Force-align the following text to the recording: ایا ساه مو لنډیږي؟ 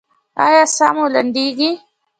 ایا 0.45 0.63
ساه 0.75 0.91
مو 0.95 1.05
لنډیږي؟ 1.13 1.71